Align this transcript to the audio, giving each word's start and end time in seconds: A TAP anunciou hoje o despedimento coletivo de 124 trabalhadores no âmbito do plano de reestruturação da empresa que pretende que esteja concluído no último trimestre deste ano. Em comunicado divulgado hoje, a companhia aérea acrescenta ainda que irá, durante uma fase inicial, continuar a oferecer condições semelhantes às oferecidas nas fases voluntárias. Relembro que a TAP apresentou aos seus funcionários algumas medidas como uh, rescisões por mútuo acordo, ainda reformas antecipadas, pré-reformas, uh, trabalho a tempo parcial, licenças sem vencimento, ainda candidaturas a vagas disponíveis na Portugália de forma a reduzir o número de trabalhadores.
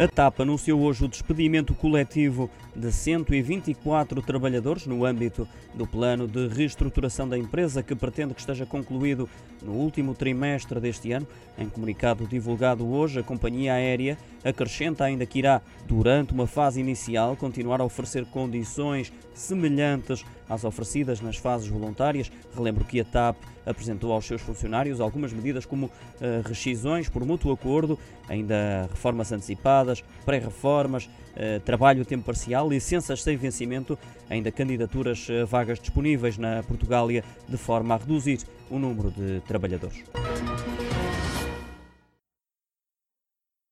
A 0.00 0.08
TAP 0.08 0.40
anunciou 0.40 0.80
hoje 0.80 1.04
o 1.04 1.08
despedimento 1.08 1.74
coletivo 1.74 2.48
de 2.74 2.90
124 2.90 4.22
trabalhadores 4.22 4.86
no 4.86 5.04
âmbito 5.04 5.46
do 5.74 5.86
plano 5.86 6.26
de 6.26 6.48
reestruturação 6.48 7.28
da 7.28 7.36
empresa 7.36 7.82
que 7.82 7.94
pretende 7.94 8.32
que 8.32 8.40
esteja 8.40 8.64
concluído 8.64 9.28
no 9.60 9.72
último 9.72 10.14
trimestre 10.14 10.80
deste 10.80 11.12
ano. 11.12 11.26
Em 11.58 11.68
comunicado 11.68 12.26
divulgado 12.26 12.90
hoje, 12.90 13.20
a 13.20 13.22
companhia 13.22 13.74
aérea 13.74 14.16
acrescenta 14.44 15.04
ainda 15.04 15.26
que 15.26 15.38
irá, 15.38 15.60
durante 15.86 16.32
uma 16.32 16.46
fase 16.46 16.80
inicial, 16.80 17.36
continuar 17.36 17.80
a 17.80 17.84
oferecer 17.84 18.24
condições 18.26 19.12
semelhantes 19.34 20.24
às 20.48 20.64
oferecidas 20.64 21.20
nas 21.20 21.36
fases 21.36 21.68
voluntárias. 21.68 22.30
Relembro 22.54 22.84
que 22.84 23.00
a 23.00 23.04
TAP 23.04 23.36
apresentou 23.64 24.12
aos 24.12 24.24
seus 24.24 24.40
funcionários 24.40 25.00
algumas 25.00 25.32
medidas 25.32 25.64
como 25.64 25.86
uh, 25.86 25.90
rescisões 26.44 27.08
por 27.08 27.24
mútuo 27.24 27.52
acordo, 27.52 27.98
ainda 28.28 28.88
reformas 28.90 29.30
antecipadas, 29.32 30.02
pré-reformas, 30.24 31.04
uh, 31.06 31.60
trabalho 31.64 32.02
a 32.02 32.04
tempo 32.04 32.24
parcial, 32.24 32.68
licenças 32.68 33.22
sem 33.22 33.36
vencimento, 33.36 33.98
ainda 34.28 34.50
candidaturas 34.50 35.26
a 35.30 35.44
vagas 35.44 35.78
disponíveis 35.78 36.36
na 36.36 36.62
Portugália 36.62 37.24
de 37.48 37.56
forma 37.56 37.94
a 37.94 37.98
reduzir 37.98 38.40
o 38.70 38.78
número 38.78 39.10
de 39.10 39.40
trabalhadores. 39.46 40.02